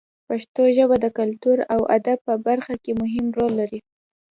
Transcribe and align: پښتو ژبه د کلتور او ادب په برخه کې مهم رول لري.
پښتو 0.27 0.61
ژبه 0.77 0.95
د 1.03 1.05
کلتور 1.19 1.57
او 1.73 1.79
ادب 1.97 2.17
په 2.27 2.33
برخه 2.47 2.73
کې 2.83 2.91
مهم 3.01 3.25
رول 3.37 3.51
لري. 3.61 3.79